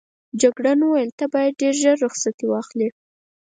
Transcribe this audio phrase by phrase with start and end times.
[0.41, 2.87] جګړن وویل ته باید ډېر ژر رخصتي واخلې.